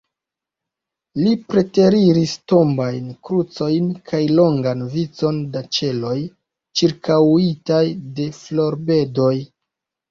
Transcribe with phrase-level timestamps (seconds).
[1.19, 6.19] Ili preteriris tombajn krucojn kaj longan vicon da ĉeloj,
[6.81, 7.85] ĉirkaŭitaj
[8.21, 9.35] de florbedoj.